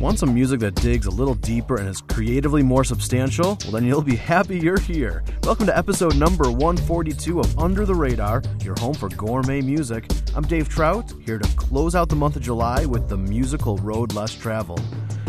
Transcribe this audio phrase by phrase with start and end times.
[0.00, 3.58] Want some music that digs a little deeper and is creatively more substantial?
[3.64, 5.22] Well, then you'll be happy you're here.
[5.42, 10.06] Welcome to episode number 142 of Under the Radar, your home for gourmet music.
[10.34, 14.14] I'm Dave Trout, here to close out the month of July with the musical road
[14.14, 14.82] less traveled.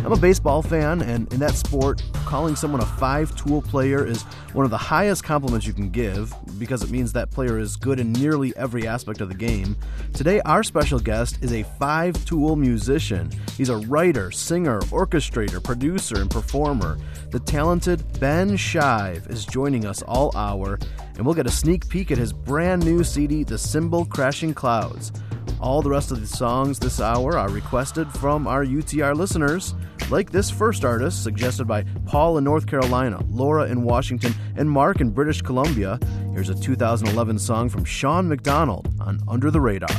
[0.03, 4.23] I'm a baseball fan, and in that sport, calling someone a five tool player is
[4.53, 7.99] one of the highest compliments you can give because it means that player is good
[7.99, 9.77] in nearly every aspect of the game.
[10.11, 13.31] Today, our special guest is a five tool musician.
[13.55, 16.97] He's a writer, singer, orchestrator, producer, and performer.
[17.29, 20.79] The talented Ben Shive is joining us all hour,
[21.15, 25.11] and we'll get a sneak peek at his brand new CD, The Cymbal Crashing Clouds.
[25.59, 29.75] All the rest of the songs this hour are requested from our UTR listeners,
[30.09, 35.01] like this first artist, suggested by Paul in North Carolina, Laura in Washington, and Mark
[35.01, 35.99] in British Columbia.
[36.33, 39.89] Here's a 2011 song from Sean McDonald on Under the Radar.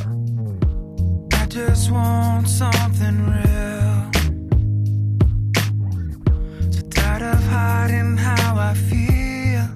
[1.33, 4.11] I just want something real.
[6.71, 9.69] So tired of hiding how I feel.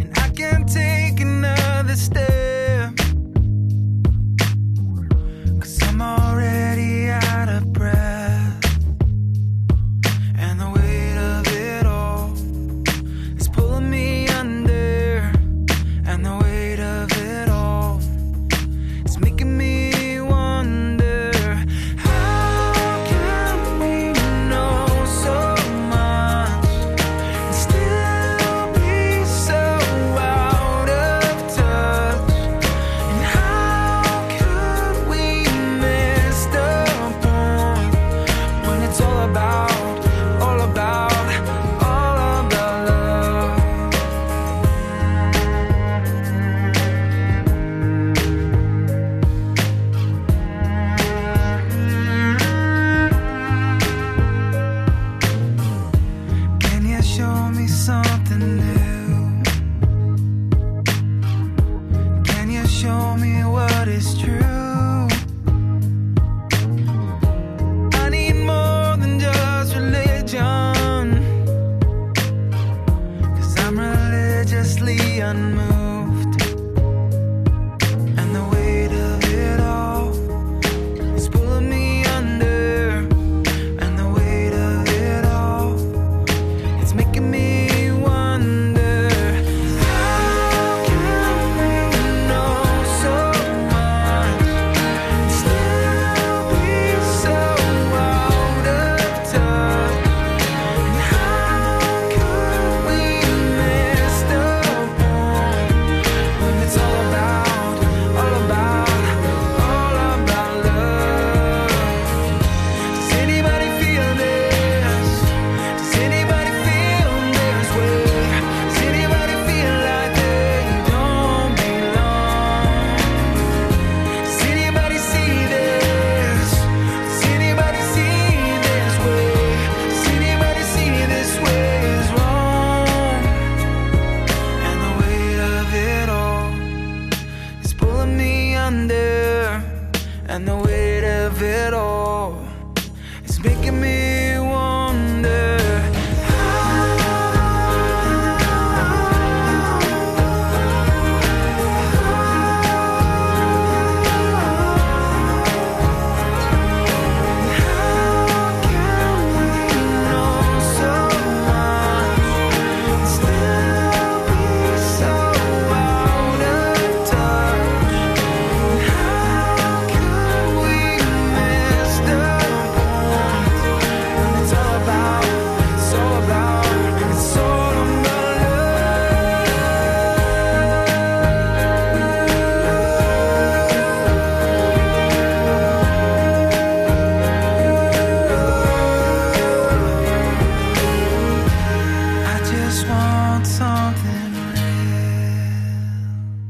[0.00, 2.94] And I can't take another step.
[5.60, 6.57] Cause I'm already
[7.64, 7.97] breath.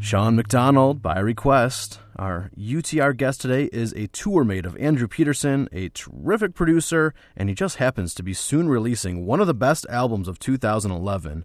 [0.09, 2.01] Sean McDonald, by request.
[2.17, 7.51] Our UTR guest today is a tour mate of Andrew Peterson, a terrific producer, and
[7.51, 11.45] he just happens to be soon releasing one of the best albums of 2011.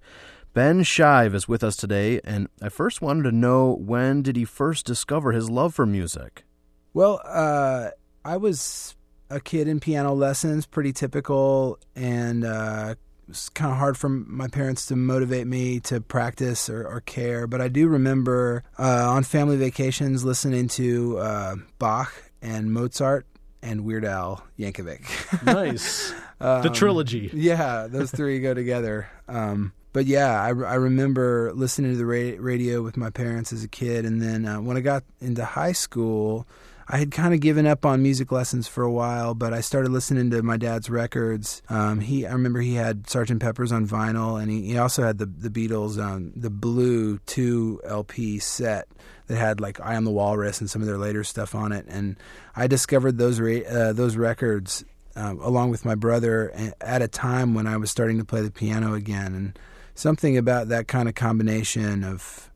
[0.53, 4.45] Ben Shive is with us today, and I first wanted to know when did he
[4.45, 6.45] first discover his love for music?
[6.93, 7.89] Well, uh,
[8.23, 8.95] I was
[9.29, 12.95] a kid in piano lessons, pretty typical, and uh,
[13.29, 17.47] it's kind of hard for my parents to motivate me to practice or, or care.
[17.47, 23.25] But I do remember uh, on family vacations listening to uh, Bach and Mozart
[23.61, 25.43] and Weird Al Yankovic.
[25.45, 26.13] nice.
[26.39, 27.29] the trilogy.
[27.33, 29.09] Yeah, those three go together.
[29.27, 33.63] Um, but yeah, I, I remember listening to the ra- radio with my parents as
[33.63, 36.47] a kid, and then uh, when I got into high school,
[36.87, 39.91] I had kind of given up on music lessons for a while, but I started
[39.91, 41.61] listening to my dad's records.
[41.69, 43.39] Um, he, I remember he had Sgt.
[43.39, 47.81] Pepper's on vinyl, and he, he also had the the Beatles on the blue two
[47.85, 48.87] LP set
[49.27, 51.85] that had like "I Am the Walrus" and some of their later stuff on it.
[51.87, 52.17] And
[52.55, 54.83] I discovered those uh, those records
[55.15, 58.51] uh, along with my brother at a time when I was starting to play the
[58.51, 59.59] piano again, and
[59.95, 62.51] something about that kind of combination of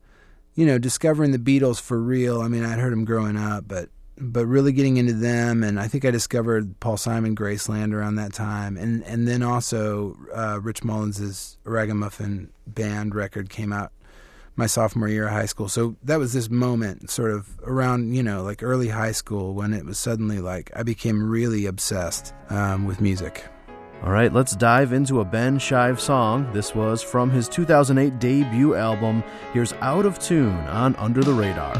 [0.54, 2.40] you know discovering the Beatles for real.
[2.40, 3.88] I mean, I'd heard them growing up, but
[4.20, 8.32] but really getting into them, and I think I discovered Paul Simon Graceland around that
[8.32, 13.92] time, and and then also uh, Rich Mullins' Ragamuffin Band record came out
[14.56, 15.68] my sophomore year of high school.
[15.68, 19.72] So that was this moment, sort of around you know like early high school, when
[19.72, 23.44] it was suddenly like I became really obsessed um, with music.
[24.02, 26.52] All right, let's dive into a Ben Shive song.
[26.52, 29.24] This was from his 2008 debut album.
[29.52, 31.74] Here's Out of Tune on Under the Radar.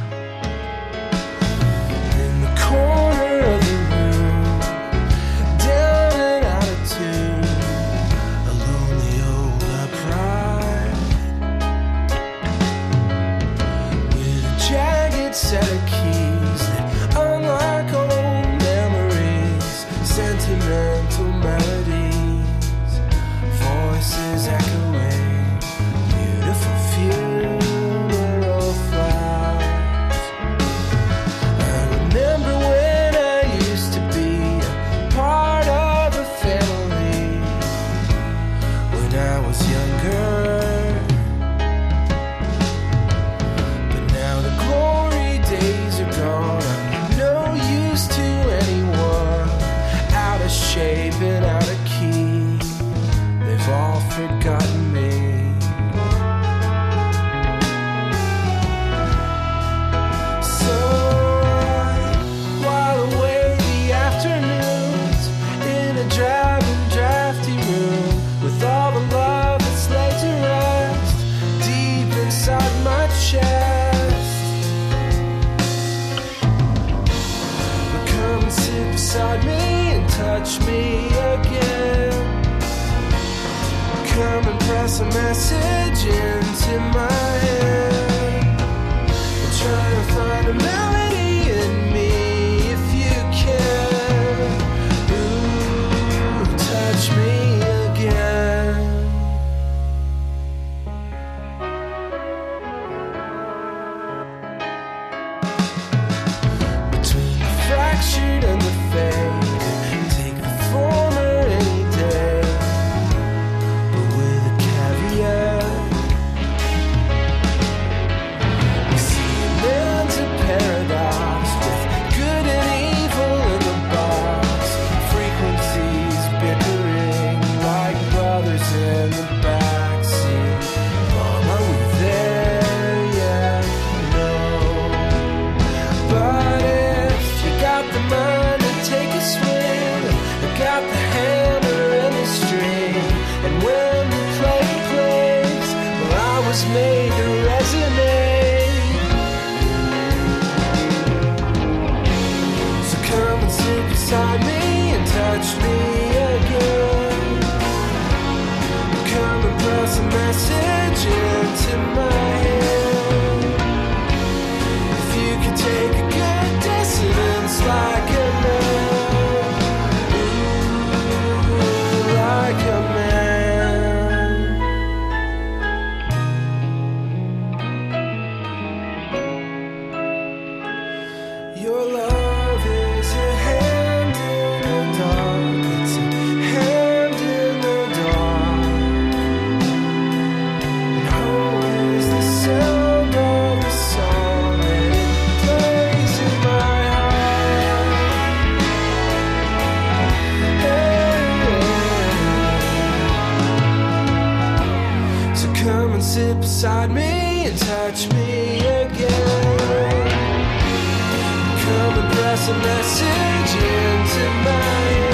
[212.38, 215.07] pass a message into my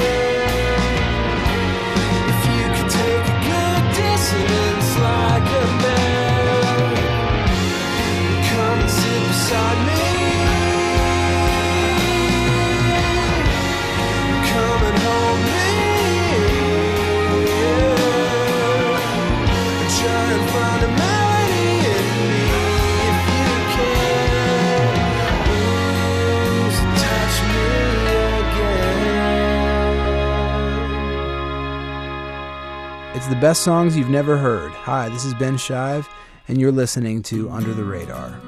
[33.24, 34.72] It's the best songs you've never heard.
[34.72, 36.06] Hi, this is Ben Shive,
[36.46, 38.38] and you're listening to Under the Radar.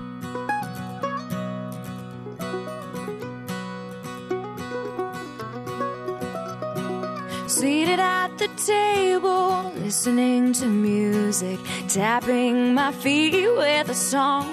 [7.49, 14.45] Seated at the table, listening to music, tapping my feet with a song.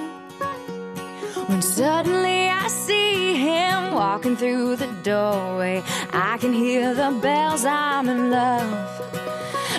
[1.47, 8.07] When suddenly I see him walking through the doorway, I can hear the bells, I'm
[8.07, 9.12] in love.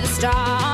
[0.00, 0.69] the star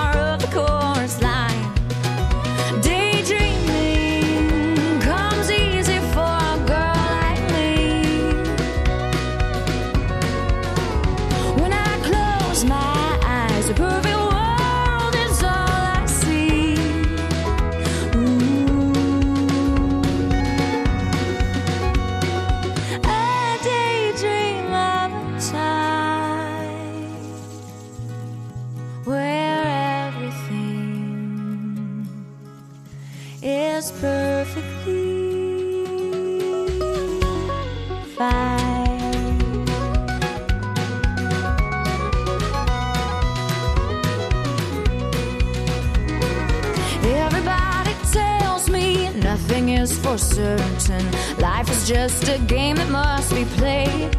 [51.86, 54.10] just a game that must be played.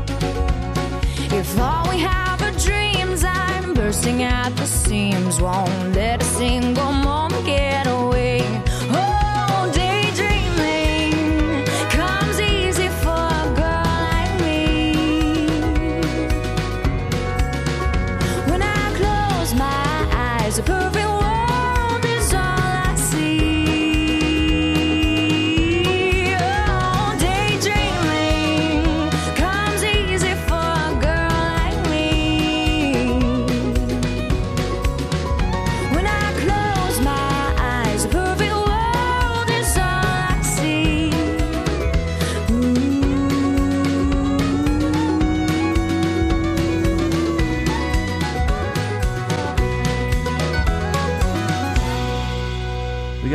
[1.33, 5.41] If all we have are dreams, I'm bursting at the seams.
[5.41, 5.76] Won't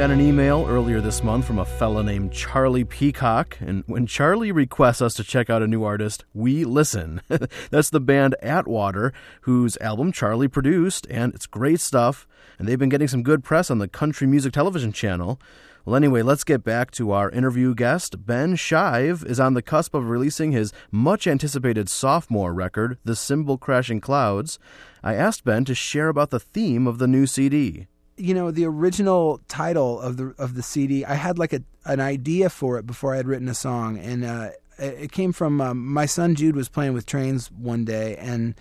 [0.02, 4.50] got an email earlier this month from a fella named Charlie Peacock, and when Charlie
[4.50, 7.22] requests us to check out a new artist, we listen.
[7.70, 12.26] That's the band Atwater, whose album Charlie produced, and it's great stuff,
[12.58, 15.40] and they've been getting some good press on the country music television channel.
[15.84, 18.26] Well, anyway, let's get back to our interview guest.
[18.26, 23.56] Ben Shive is on the cusp of releasing his much anticipated sophomore record, The Cymbal
[23.56, 24.58] Crashing Clouds.
[25.04, 27.86] I asked Ben to share about the theme of the new CD.
[28.16, 31.04] You know the original title of the of the CD.
[31.04, 34.24] I had like a an idea for it before I had written a song, and
[34.24, 38.54] uh, it came from um, my son Jude was playing with trains one day, and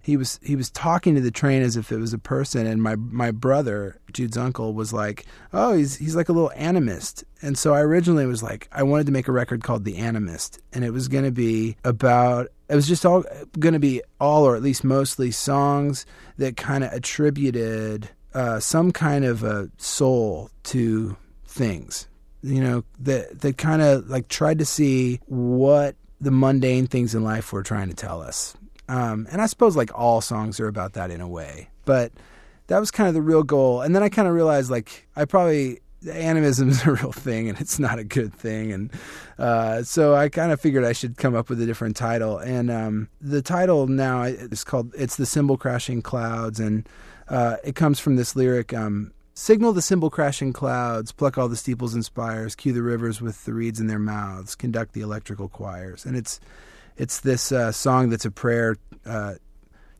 [0.00, 2.82] he was he was talking to the train as if it was a person, and
[2.82, 7.56] my my brother Jude's uncle was like, "Oh, he's he's like a little animist," and
[7.56, 10.84] so I originally was like, I wanted to make a record called The Animist, and
[10.84, 13.24] it was going to be about it was just all
[13.58, 16.04] going to be all or at least mostly songs
[16.38, 22.08] that kind of attributed uh, some kind of a soul to things
[22.42, 27.22] you know that that kind of like tried to see what the mundane things in
[27.24, 28.54] life were trying to tell us.
[28.88, 32.12] Um, and i suppose like all songs are about that in a way but
[32.66, 33.80] that was kind of the real goal.
[33.80, 35.80] And then i kind of realized like i probably
[36.10, 38.72] animism is a real thing and it's not a good thing.
[38.72, 38.90] And
[39.38, 42.38] uh, so i kind of figured i should come up with a different title.
[42.38, 46.60] And um, the title now is called it's the cymbal crashing clouds.
[46.60, 46.88] And
[47.28, 51.56] uh, it comes from this lyric um, signal the cymbal crashing clouds pluck all the
[51.56, 55.48] steeples and spires cue the rivers with the reeds in their mouths conduct the electrical
[55.48, 56.04] choirs.
[56.04, 56.40] And it's
[56.96, 59.34] it's this uh, song that's a prayer uh,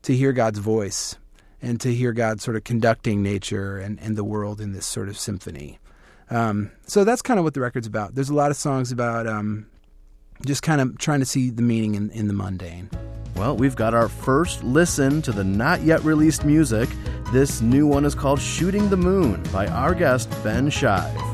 [0.03, 1.15] to hear god's voice
[1.61, 5.09] and to hear god sort of conducting nature and, and the world in this sort
[5.09, 5.79] of symphony
[6.29, 9.27] um, so that's kind of what the record's about there's a lot of songs about
[9.27, 9.65] um,
[10.45, 12.89] just kind of trying to see the meaning in, in the mundane
[13.35, 16.87] Well, we've got our first listen to the not yet released music.
[17.31, 21.32] This new one is called Shooting the Moon by our guest, Ben Shive.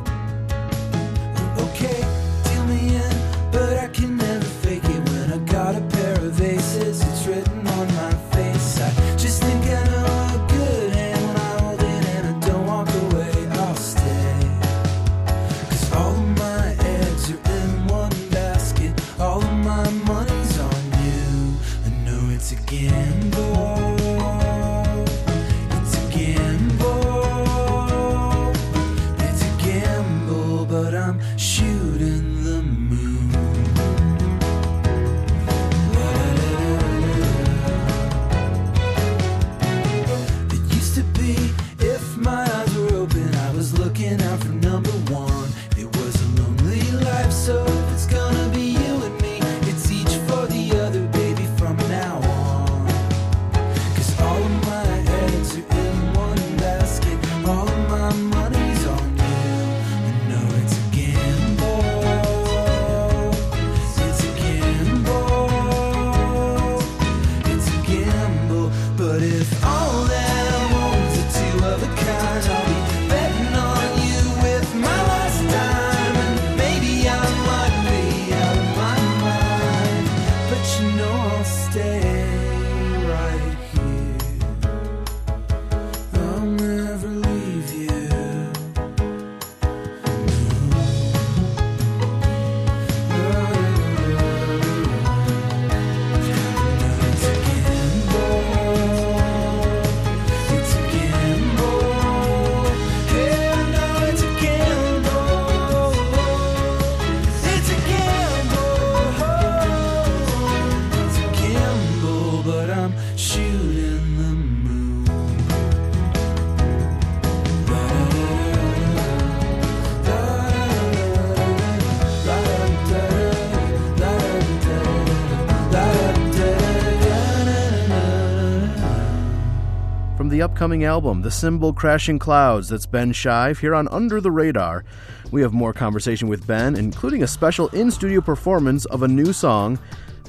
[130.60, 134.84] Upcoming album, The Cymbal Crashing Clouds, that's Ben Shive here on Under the Radar.
[135.32, 139.32] We have more conversation with Ben, including a special in studio performance of a new
[139.32, 139.80] song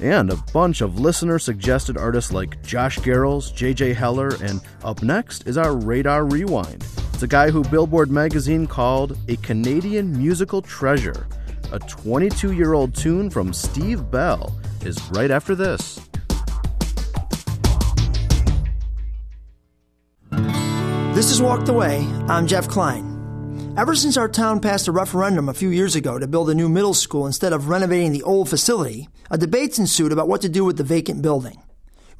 [0.01, 5.47] and a bunch of listener suggested artists like Josh Garrels, JJ Heller, and up next
[5.47, 6.85] is our Radar Rewind.
[7.13, 11.27] It's a guy who Billboard magazine called a Canadian musical treasure.
[11.73, 15.99] A 22 year old tune from Steve Bell is right after this.
[21.21, 21.99] This is Walked Away.
[22.27, 23.75] I'm Jeff Klein.
[23.77, 26.67] Ever since our town passed a referendum a few years ago to build a new
[26.67, 30.65] middle school instead of renovating the old facility, a debate's ensued about what to do
[30.65, 31.61] with the vacant building.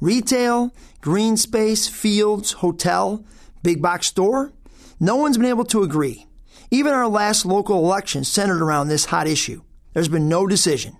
[0.00, 3.24] Retail, green space, fields, hotel,
[3.64, 4.52] big box store?
[5.00, 6.28] No one's been able to agree.
[6.70, 9.62] Even our last local election centered around this hot issue.
[9.94, 10.96] There's been no decision.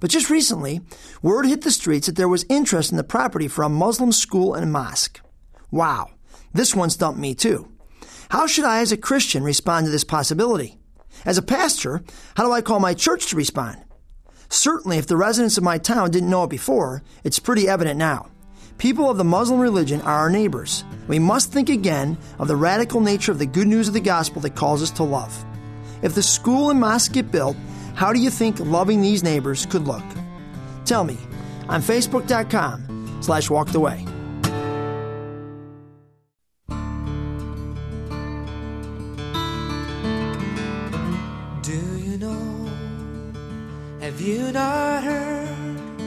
[0.00, 0.80] But just recently,
[1.20, 4.54] word hit the streets that there was interest in the property for a Muslim school
[4.54, 5.20] and mosque.
[5.70, 6.15] Wow.
[6.56, 7.70] This one stumped me too.
[8.30, 10.78] How should I, as a Christian, respond to this possibility?
[11.26, 12.02] As a pastor,
[12.34, 13.84] how do I call my church to respond?
[14.48, 18.30] Certainly, if the residents of my town didn't know it before, it's pretty evident now.
[18.78, 20.82] People of the Muslim religion are our neighbors.
[21.08, 24.40] We must think again of the radical nature of the good news of the gospel
[24.40, 25.44] that calls us to love.
[26.00, 27.56] If the school and mosque get built,
[27.94, 30.04] how do you think loving these neighbors could look?
[30.86, 31.18] Tell me
[31.68, 34.06] on Facebook.com slash walked away.
[44.26, 46.00] You not heard?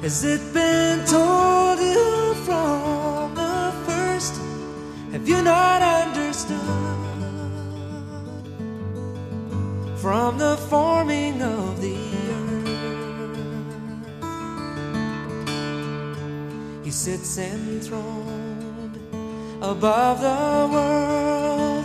[0.00, 4.40] Has it been told you from the first?
[5.12, 6.58] Have you not understood?
[9.98, 12.64] From the forming of the earth,
[16.82, 18.96] He sits enthroned
[19.60, 21.84] above the world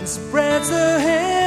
[0.00, 1.37] and spreads the heavens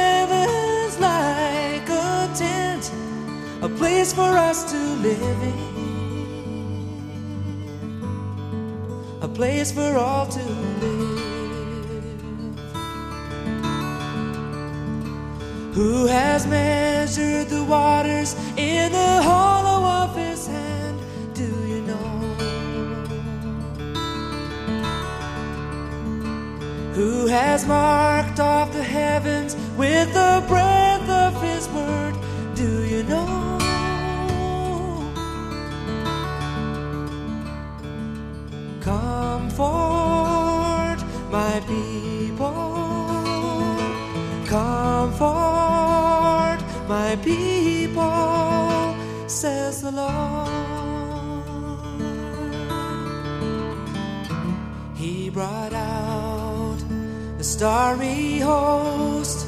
[5.04, 5.52] in,
[9.20, 11.22] a place for all to live.
[15.74, 21.00] Who has measured the waters in the hollow of his hand?
[21.34, 22.08] Do you know?
[26.94, 30.71] Who has marked off the heavens with the breath
[41.52, 42.48] my people.
[44.46, 45.28] Comfort
[46.88, 50.48] my people, says the Lord.
[54.94, 56.78] He brought out
[57.36, 59.46] the starry host.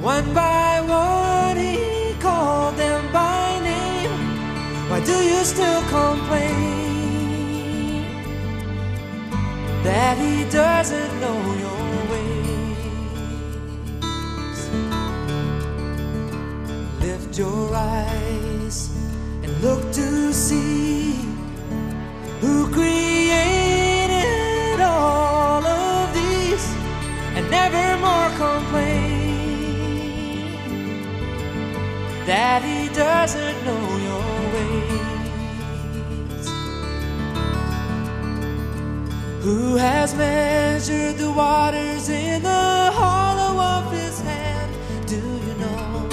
[0.00, 4.18] One by one, he called them by name.
[4.88, 6.71] Why do you still complain
[9.82, 12.78] that he doesn't know your ways.
[17.00, 18.90] Lift your eyes
[19.42, 21.16] and look to see
[22.40, 26.64] who created all of these
[27.36, 29.10] and never more complain
[32.26, 33.96] that he doesn't know
[39.42, 44.72] Who has measured the waters in the hollow of his hand?
[45.08, 46.08] Do you know?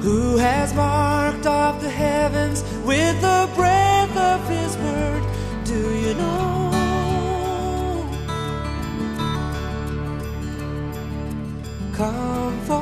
[0.00, 5.22] Who has marked off the heavens with the breath of his word?
[5.64, 6.70] Do you know?
[11.94, 12.80] Comfort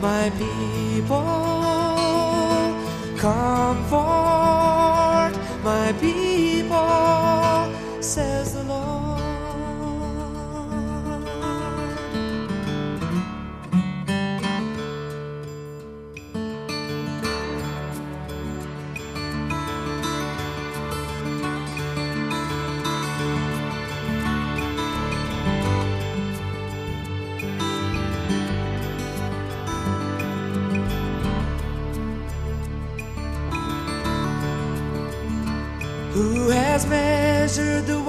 [0.00, 1.52] my people.
[3.16, 4.11] Comfort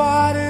[0.04, 0.43] measured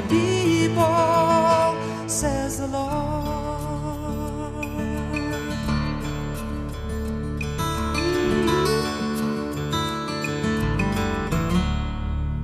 [0.00, 2.98] my people, says the Lord.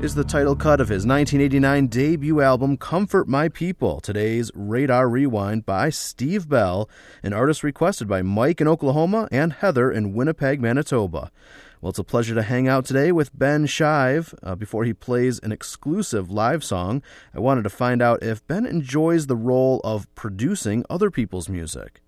[0.00, 4.02] is the title cut of his 1989 debut album Comfort My People.
[4.02, 6.90] Today's Radar Rewind by Steve Bell,
[7.22, 11.30] an artist requested by Mike in Oklahoma and Heather in Winnipeg, Manitoba.
[11.84, 14.32] Well, it's a pleasure to hang out today with Ben Shive.
[14.42, 17.02] Uh, before he plays an exclusive live song,
[17.34, 22.00] I wanted to find out if Ben enjoys the role of producing other people's music.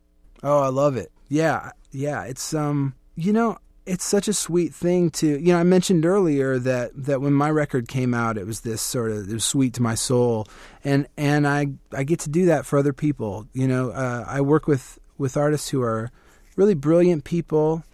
[0.43, 1.13] Oh, I love it.
[1.29, 2.23] Yeah, yeah.
[2.23, 5.59] It's um, you know, it's such a sweet thing to you know.
[5.59, 9.29] I mentioned earlier that that when my record came out, it was this sort of
[9.29, 10.47] it was sweet to my soul,
[10.85, 13.47] and and I I get to do that for other people.
[13.53, 16.11] You know, uh, I work with with artists who are
[16.57, 17.85] really brilliant people,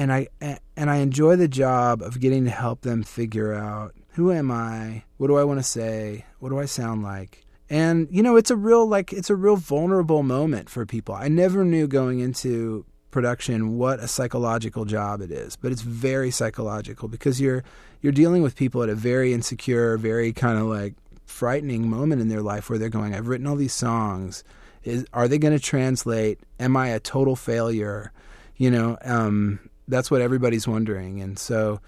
[0.00, 0.28] and I
[0.76, 5.04] and I enjoy the job of getting to help them figure out who am I,
[5.18, 7.44] what do I want to say, what do I sound like.
[7.68, 11.14] And you know, it's a real like it's a real vulnerable moment for people.
[11.14, 16.30] I never knew going into production what a psychological job it is, but it's very
[16.30, 17.62] psychological because you're
[18.00, 20.94] you're dealing with people at a very insecure, very kind of like
[21.26, 24.44] frightening moment in their life where they're going, I've written all these songs.
[24.82, 26.40] Is are they going to translate?
[26.58, 28.12] Am I a total failure?
[28.56, 29.58] You know, um,
[29.90, 31.80] that's what everybody's wondering, and so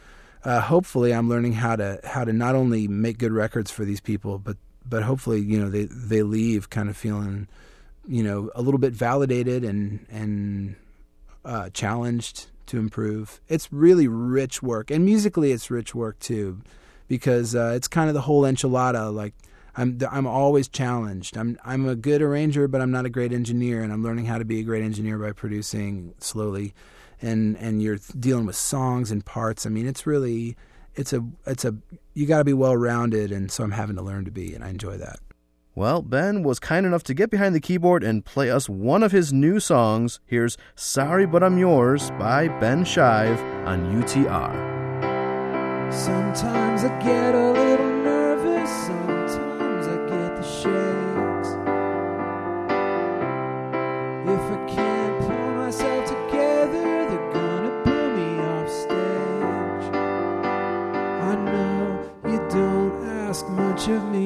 [0.44, 4.00] uh, hopefully, I'm learning how to how to not only make good records for these
[4.00, 7.48] people, but but hopefully, you know, they they leave kind of feeling,
[8.06, 10.76] you know, a little bit validated and and
[11.44, 13.40] uh, challenged to improve.
[13.48, 16.60] It's really rich work, and musically, it's rich work too,
[17.06, 19.14] because uh, it's kind of the whole enchilada.
[19.14, 19.34] Like
[19.76, 21.36] I'm, I'm always challenged.
[21.36, 24.38] I'm, I'm a good arranger, but I'm not a great engineer, and I'm learning how
[24.38, 26.74] to be a great engineer by producing slowly,
[27.22, 29.66] and and you're dealing with songs and parts.
[29.66, 30.56] I mean, it's really,
[30.94, 31.76] it's a, it's a,
[32.14, 34.64] you got to be well rounded, and so I'm having to learn to be, and
[34.64, 35.20] I enjoy that.
[35.74, 39.10] Well, Ben was kind enough to get behind the keyboard and play us one of
[39.10, 40.20] his new songs.
[40.26, 44.70] Here's Sorry But I'm Yours by Ben Shive on UTR.
[45.90, 48.70] Sometimes I get a little nervous,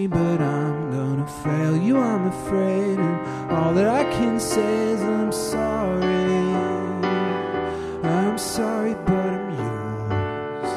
[0.07, 2.99] but I'm gonna fail you, I'm afraid.
[2.99, 6.05] And all that I can say is I'm sorry.
[8.05, 10.71] I'm sorry, but I'm yours.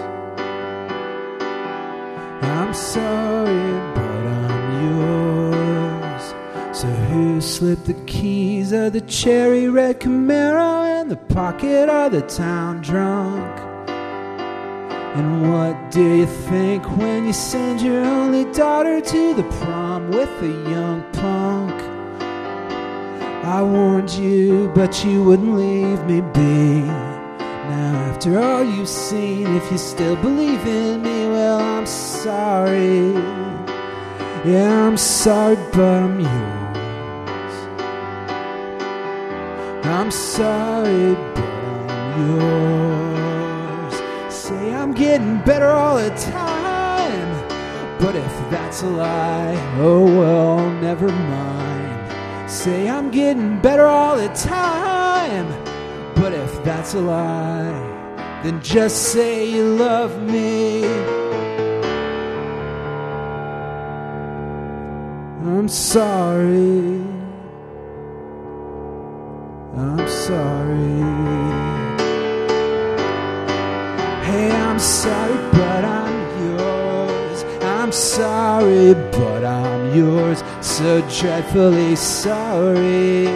[2.42, 6.34] I'm sorry, but I'm yours.
[6.78, 12.22] So who slipped the keys of the cherry red Camaro in the pocket of the
[12.22, 13.69] town drunk?
[15.16, 20.30] And what do you think when you send your only daughter to the prom with
[20.44, 21.74] a young punk?
[23.44, 26.84] I warned you, but you wouldn't leave me be.
[27.70, 33.14] Now, after all you've seen, if you still believe in me, well, I'm sorry.
[34.46, 37.56] Yeah, I'm sorry, but I'm yours.
[39.86, 43.29] I'm sorry, but I'm yours.
[44.80, 47.30] I'm getting better all the time.
[48.00, 52.50] But if that's a lie, oh well, never mind.
[52.50, 55.48] Say I'm getting better all the time.
[56.16, 57.74] But if that's a lie,
[58.42, 60.86] then just say you love me.
[65.44, 67.04] I'm sorry.
[69.76, 71.79] I'm sorry.
[74.80, 77.44] I'm sorry, but I'm yours.
[77.64, 80.42] I'm sorry, but I'm yours.
[80.62, 83.28] So dreadfully sorry.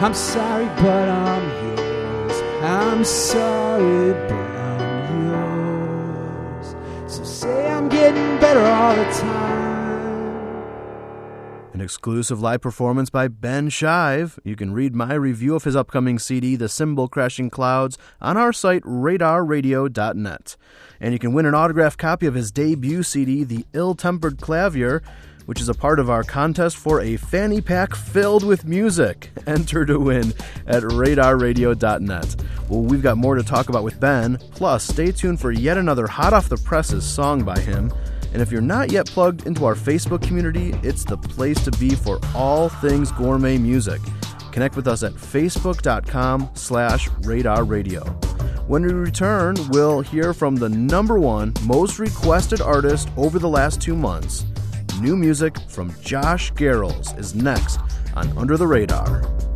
[0.00, 1.44] I'm sorry, but I'm
[1.78, 2.42] yours.
[2.60, 6.74] I'm sorry, but I'm yours.
[7.06, 9.57] So say I'm getting better all the time.
[11.78, 14.40] An exclusive live performance by Ben Shive.
[14.42, 18.52] You can read my review of his upcoming CD, The Cymbal Crashing Clouds, on our
[18.52, 20.56] site, radarradio.net.
[20.98, 25.04] And you can win an autographed copy of his debut CD, The Ill Tempered Clavier,
[25.46, 29.30] which is a part of our contest for a fanny pack filled with music.
[29.46, 30.34] Enter to win
[30.66, 32.36] at radarradio.net.
[32.68, 36.08] Well, we've got more to talk about with Ben, plus, stay tuned for yet another
[36.08, 37.92] hot off the presses song by him.
[38.32, 41.94] And if you're not yet plugged into our Facebook community, it's the place to be
[41.94, 44.00] for all things gourmet music.
[44.52, 48.04] Connect with us at facebook.com slash radar radio.
[48.66, 53.80] When we return, we'll hear from the number one most requested artist over the last
[53.80, 54.44] two months.
[55.00, 57.80] New music from Josh Garrels is next
[58.14, 59.47] on Under the Radar.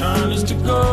[0.00, 0.89] Return is to go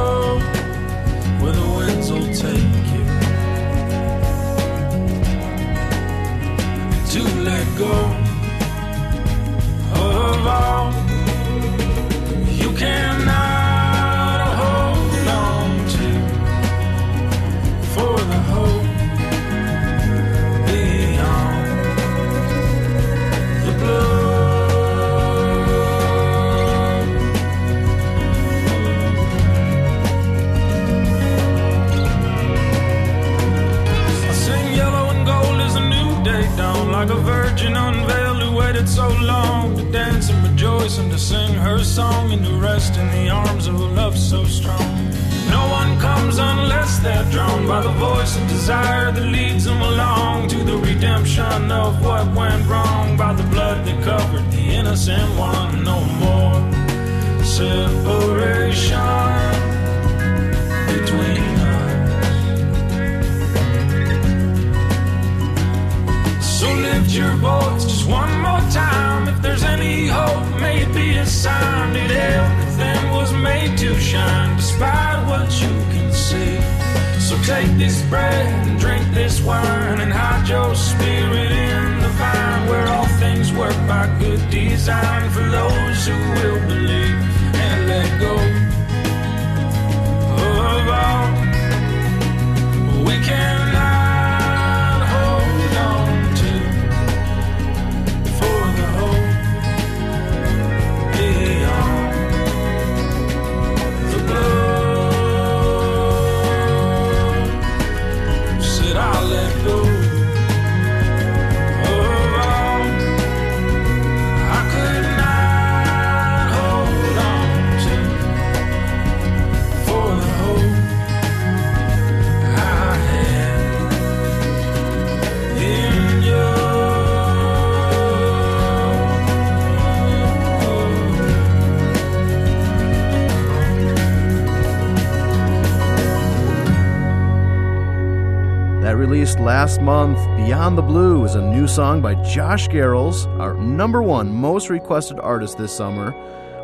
[139.47, 140.17] last month.
[140.35, 145.21] Beyond the Blue is a new song by Josh Garrels, our number one most requested
[145.21, 146.11] artist this summer.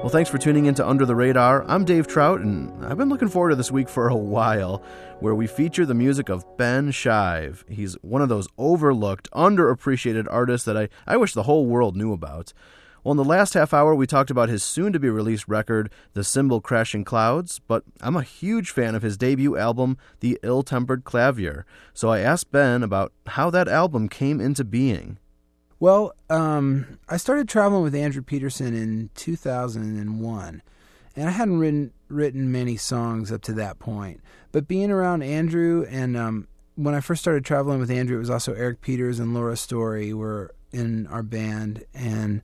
[0.02, 1.64] Well, thanks for tuning in to Under the Radar.
[1.70, 4.84] I'm Dave Trout, and I've been looking forward to this week for a while,
[5.22, 7.64] where we feature the music of Ben Shive.
[7.70, 12.12] He's one of those overlooked, underappreciated artists that I, I wish the whole world knew
[12.12, 12.52] about.
[13.04, 15.92] Well, in the last half hour, we talked about his soon to be released record,
[16.14, 20.64] The Cymbal Crashing Clouds, but I'm a huge fan of his debut album, The Ill
[20.64, 21.66] Tempered Clavier.
[21.94, 25.18] So I asked Ben about how that album came into being.
[25.82, 30.62] Well, um, I started traveling with Andrew Peterson in 2001,
[31.18, 34.22] and I hadn't written written many songs up to that point.
[34.54, 38.30] But being around Andrew, and um, when I first started traveling with Andrew, it was
[38.30, 42.42] also Eric Peters and Laura Story were in our band, and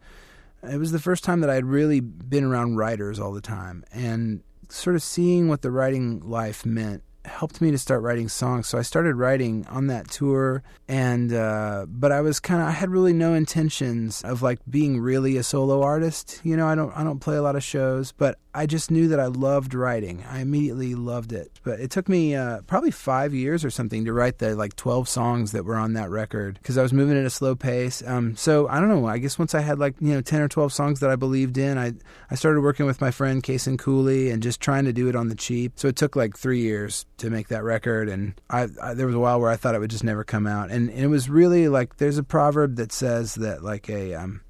[0.63, 3.84] it was the first time that I had really been around writers all the time,
[3.91, 8.67] and sort of seeing what the writing life meant helped me to start writing songs.
[8.67, 12.72] So I started writing on that tour, and uh, but I was kind of I
[12.72, 16.41] had really no intentions of like being really a solo artist.
[16.43, 19.07] You know, I don't I don't play a lot of shows, but I just knew
[19.09, 20.23] that I loved writing.
[20.27, 21.51] I immediately loved it.
[21.63, 25.07] But it took me uh, probably five years or something to write the like 12
[25.07, 28.01] songs that were on that record because I was moving at a slow pace.
[28.05, 29.05] Um, so I don't know.
[29.05, 31.57] I guess once I had like, you know, 10 or 12 songs that I believed
[31.57, 31.93] in, I,
[32.31, 35.27] I started working with my friend Cason Cooley and just trying to do it on
[35.27, 35.73] the cheap.
[35.75, 38.09] So it took like three years to make that record.
[38.09, 40.47] And I, I there was a while where I thought it would just never come
[40.47, 40.71] out.
[40.71, 44.15] And, and it was really like there's a proverb that says that like a.
[44.15, 44.41] Um,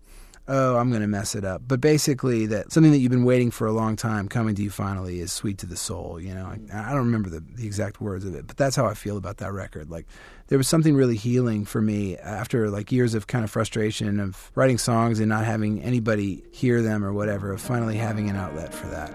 [0.49, 1.61] oh, I'm going to mess it up.
[1.67, 4.69] But basically, that something that you've been waiting for a long time coming to you
[4.69, 6.19] finally is sweet to the soul.
[6.19, 8.85] You know, I, I don't remember the, the exact words of it, but that's how
[8.85, 9.89] I feel about that record.
[9.89, 10.07] Like,
[10.47, 14.51] there was something really healing for me after like years of kind of frustration of
[14.55, 18.73] writing songs and not having anybody hear them or whatever, of finally having an outlet
[18.73, 19.13] for that.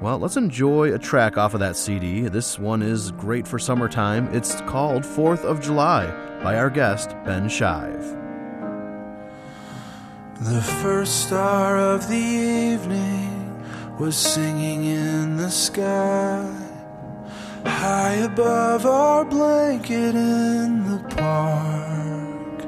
[0.00, 2.28] Well, let's enjoy a track off of that CD.
[2.28, 4.28] This one is great for summertime.
[4.32, 6.06] It's called 4th of July
[6.42, 8.27] by our guest, Ben Shive.
[10.40, 13.60] The first star of the evening
[13.98, 16.48] was singing in the sky,
[17.66, 22.62] high above our blanket in the park.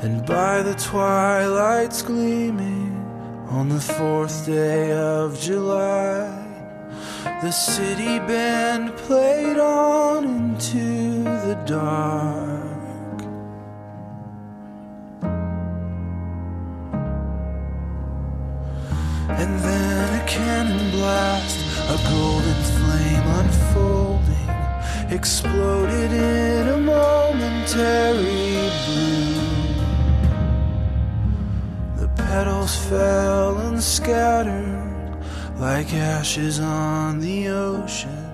[0.00, 2.94] And by the twilight's gleaming
[3.48, 6.46] on the fourth day of July,
[7.42, 12.39] the city band played on into the dark.
[25.10, 29.76] Exploded in a momentary bloom.
[31.96, 35.18] The petals fell and scattered
[35.58, 38.26] like ashes on the ocean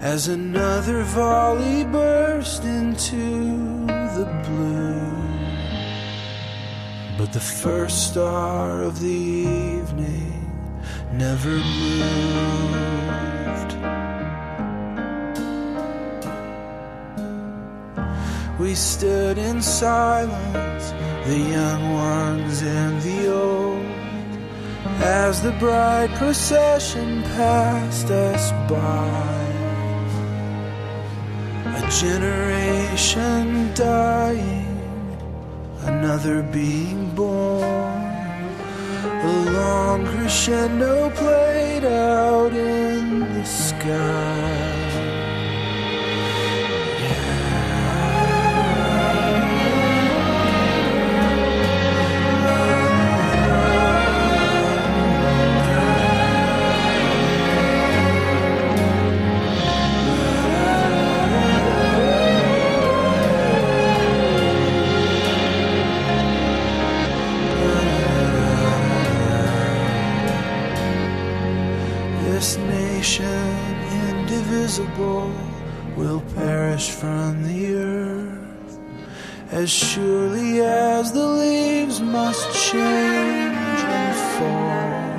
[0.00, 3.86] as another volley burst into
[4.16, 5.22] the blue.
[7.16, 10.50] But the first star of the evening
[11.12, 12.42] never moved.
[18.72, 20.94] We stood in silence,
[21.26, 23.84] the young ones and the old,
[25.02, 29.44] as the bride procession passed us by.
[31.80, 35.20] A generation dying
[35.82, 38.02] another being born.
[39.04, 44.61] A long crescendo played out in the sky.
[72.42, 73.54] This nation
[74.08, 75.32] indivisible
[75.96, 78.78] will perish from the earth
[79.52, 85.12] as surely as the leaves must change and fall.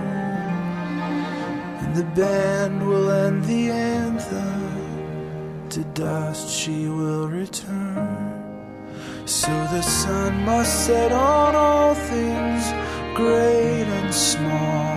[1.83, 8.43] And the band will end the anthem, to dust she will return.
[9.23, 12.63] So the sun must set on all things
[13.15, 14.92] great and small.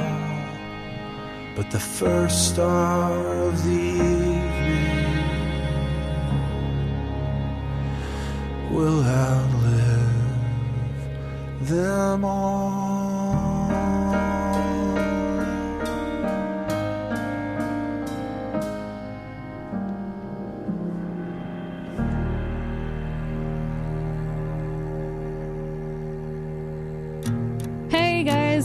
[1.57, 3.17] But the first star
[3.49, 4.45] of the evening
[8.71, 10.11] will outlive
[11.63, 12.86] them all.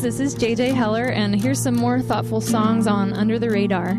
[0.02, 3.96] This is JJ Heller, and here's some more thoughtful songs on Under the Radar.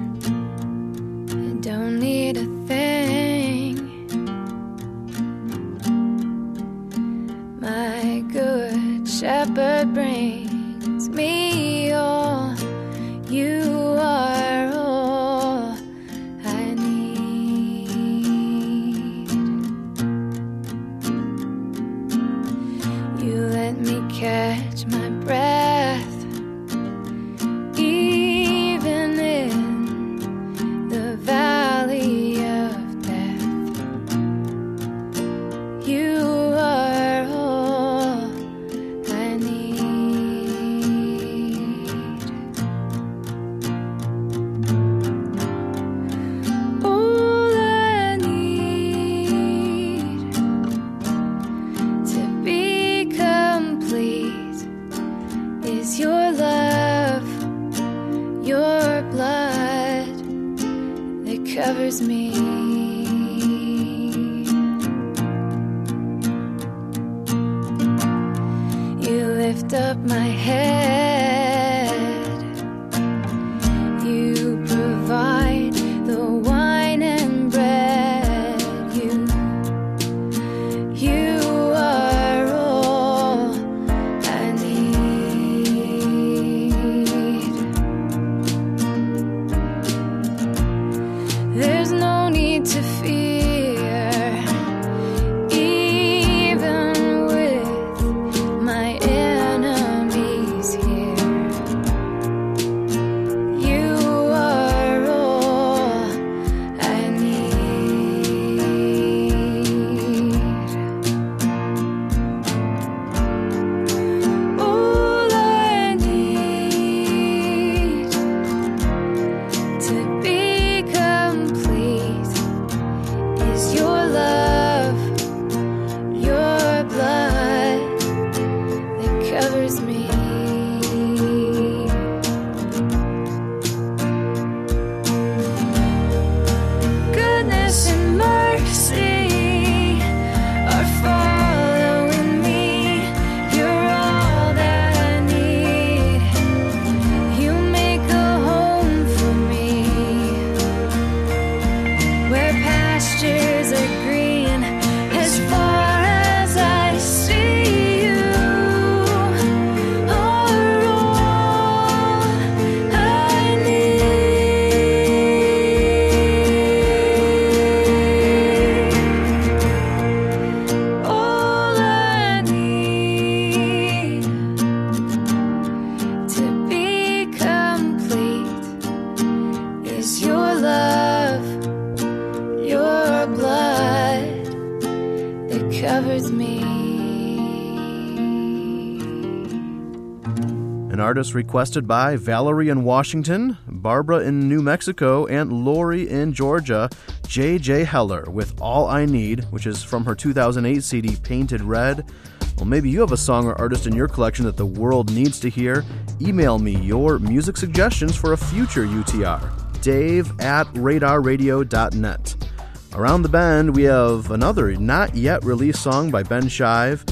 [191.22, 196.90] Artist requested by Valerie in Washington, Barbara in New Mexico, and Lori in Georgia,
[197.28, 197.84] J.J.
[197.84, 202.10] Heller with All I Need, which is from her 2008 CD Painted Red.
[202.56, 205.38] Well, maybe you have a song or artist in your collection that the world needs
[205.38, 205.84] to hear.
[206.20, 209.80] Email me your music suggestions for a future UTR.
[209.80, 212.48] Dave at radarradio.net.
[212.94, 217.08] Around the bend, we have another not yet released song by Ben Shive.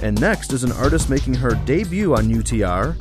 [0.00, 2.94] And next is an artist making her debut on UTR.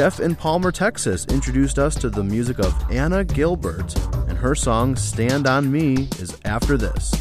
[0.00, 3.94] Jeff in Palmer, Texas introduced us to the music of Anna Gilbert,
[4.30, 7.12] and her song Stand On Me is after this.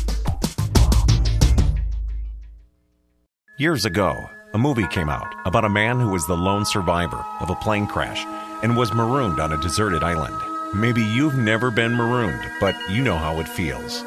[3.58, 4.16] Years ago,
[4.54, 7.86] a movie came out about a man who was the lone survivor of a plane
[7.86, 8.26] crash
[8.64, 10.38] and was marooned on a deserted island.
[10.74, 14.04] Maybe you've never been marooned, but you know how it feels.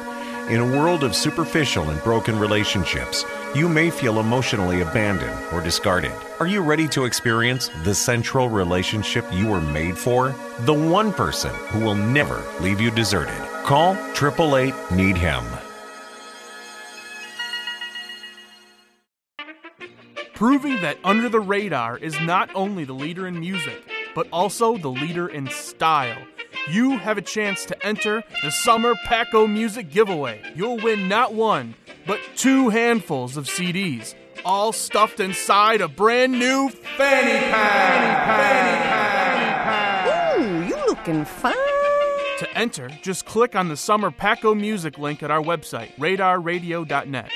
[0.49, 3.23] In a world of superficial and broken relationships,
[3.55, 6.13] you may feel emotionally abandoned or discarded.
[6.39, 10.35] Are you ready to experience the central relationship you were made for?
[10.61, 13.37] The one person who will never leave you deserted.
[13.63, 15.43] Call 888 Need Him.
[20.43, 23.81] proving that Under the Radar is not only the leader in music,
[24.13, 26.21] but also the leader in style.
[26.69, 30.41] You have a chance to enter the Summer Paco Music Giveaway.
[30.53, 31.75] You'll win not one,
[32.05, 38.25] but two handfuls of CDs, all stuffed inside a brand new fanny pack.
[38.27, 40.39] Fanny pack.
[40.39, 41.53] Ooh, you looking fine.
[42.39, 47.29] To enter, just click on the Summer Paco Music link at our website, radarradio.net.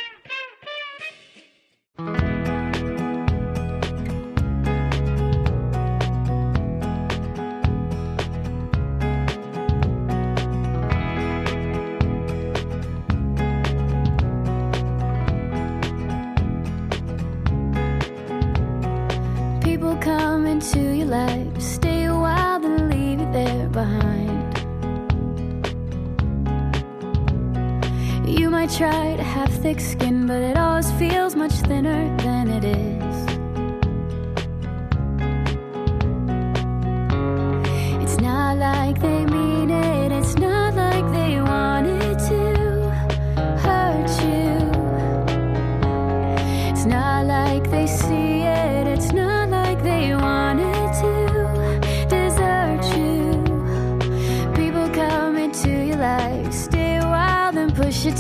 [28.89, 32.96] try to have thick skin, but it always feels much thinner than it is.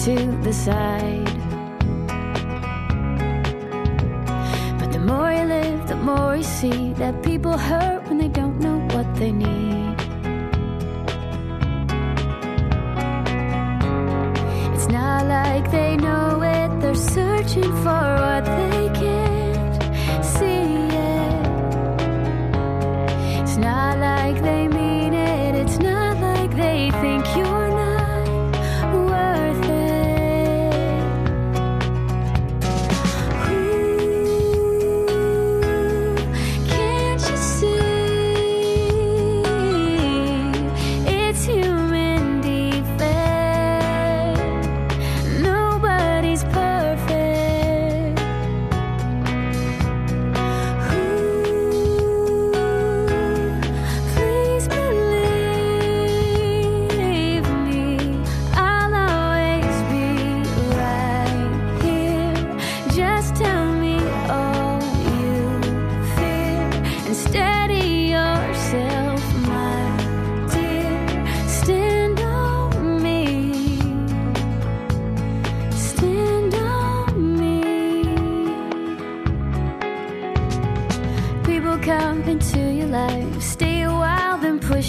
[0.07, 1.37] To the side.
[4.79, 8.57] But the more you live, the more you see that people hurt when they don't
[8.57, 9.97] know what they need.
[14.73, 18.46] It's not like they know it, they're searching for what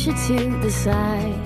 [0.09, 1.45] you to the side.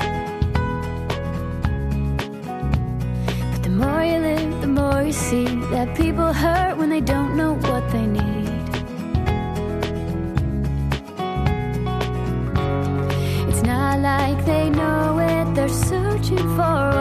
[3.50, 7.36] But the more you live, the more you see that people hurt when they don't
[7.36, 8.68] know what they need.
[13.48, 16.91] It's not like they know it, they're searching for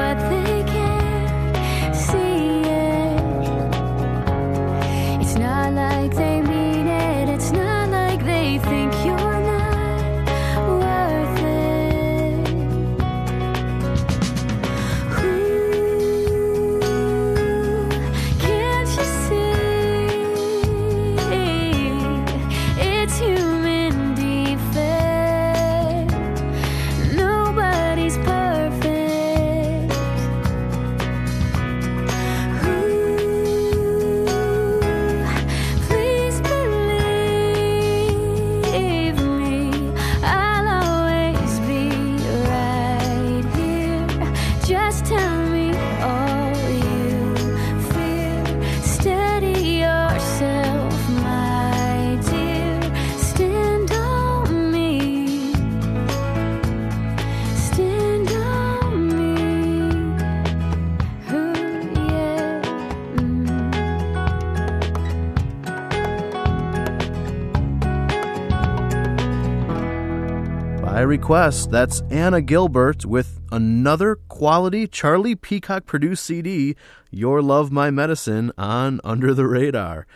[71.12, 76.78] request, that's Anna Gilbert with another quality Charlie Peacock produced CD,
[77.10, 80.08] Your Love My Medicine, on Under the Radar.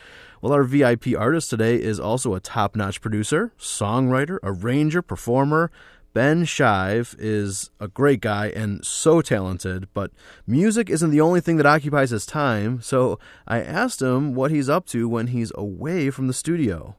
[0.41, 5.69] Well, our VIP artist today is also a top notch producer, songwriter, arranger, performer.
[6.13, 10.11] Ben Shive is a great guy and so talented, but
[10.47, 14.69] music isn't the only thing that occupies his time, so I asked him what he's
[14.69, 16.95] up to when he's away from the studio.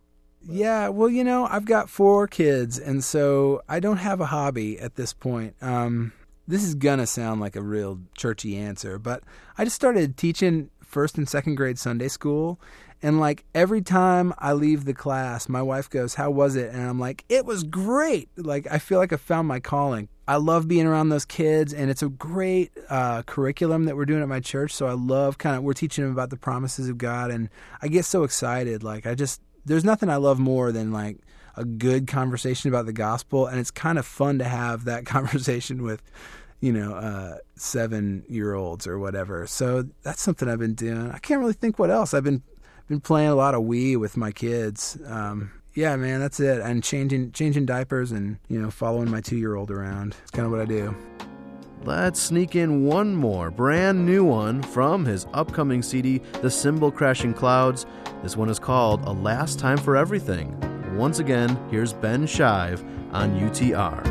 [0.48, 4.78] Yeah, well, you know, I've got four kids, and so I don't have a hobby
[4.78, 5.56] at this point.
[5.60, 6.12] Um,
[6.46, 9.24] this is gonna sound like a real churchy answer, but
[9.58, 12.60] I just started teaching first and second grade Sunday school,
[13.02, 16.82] and like every time I leave the class, my wife goes, "How was it?" and
[16.88, 20.08] I'm like, "It was great." Like I feel like I found my calling.
[20.28, 24.22] I love being around those kids, and it's a great uh, curriculum that we're doing
[24.22, 24.72] at my church.
[24.72, 27.48] So I love kind of we're teaching them about the promises of God, and
[27.82, 28.84] I get so excited.
[28.84, 31.18] Like I just there's nothing I love more than like
[31.56, 35.82] a good conversation about the gospel, and it's kind of fun to have that conversation
[35.82, 36.02] with,
[36.60, 39.46] you know, uh, seven year olds or whatever.
[39.46, 41.10] So that's something I've been doing.
[41.10, 42.14] I can't really think what else.
[42.14, 42.42] I've been
[42.88, 44.96] been playing a lot of Wii with my kids.
[45.06, 46.60] Um, yeah, man, that's it.
[46.60, 50.14] And changing changing diapers and you know following my two year old around.
[50.22, 50.96] It's kind of what I do
[51.86, 57.32] let's sneak in one more brand new one from his upcoming CD, The Cymbal Crashing
[57.32, 57.86] Clouds.
[58.22, 60.58] This one is called A Last Time for Everything.
[60.96, 62.82] Once again, here's Ben Shive
[63.12, 64.04] on UTR.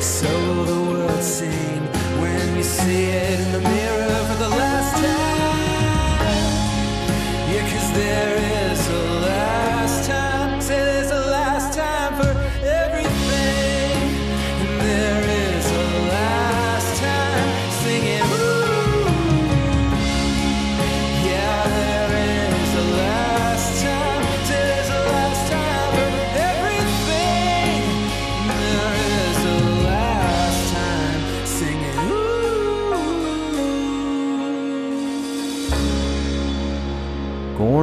[0.00, 0.39] so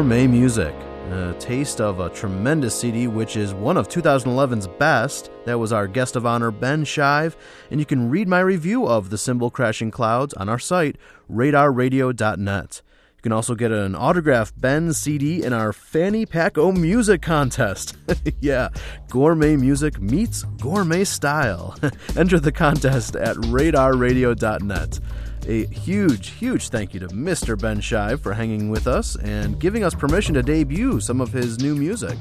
[0.07, 0.73] Gourmet Music,
[1.11, 5.29] a taste of a tremendous CD, which is one of 2011's best.
[5.43, 7.35] That was our guest of honor, Ben Shive.
[7.71, 10.95] And you can read my review of The Cymbal Crashing Clouds on our site,
[11.29, 12.81] radarradio.net.
[13.17, 17.97] You can also get an autographed Ben CD in our Fanny Paco Music Contest.
[18.39, 18.69] yeah,
[19.09, 21.75] gourmet music meets gourmet style.
[22.15, 24.99] Enter the contest at radarradio.net.
[25.47, 27.57] A huge, huge thank you to Mr.
[27.57, 31.59] Ben Shive for hanging with us and giving us permission to debut some of his
[31.59, 32.17] new music.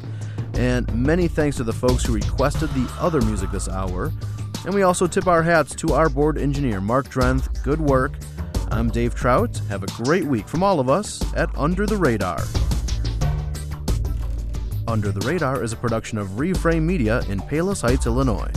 [0.54, 4.12] And many thanks to the folks who requested the other music this hour.
[4.64, 7.64] And we also tip our hats to our board engineer, Mark Drenth.
[7.64, 8.12] Good work.
[8.70, 9.60] I'm Dave Trout.
[9.68, 12.44] Have a great week from all of us at Under the Radar.
[14.86, 18.52] Under the Radar is a production of Reframe Media in Palos Heights, Illinois.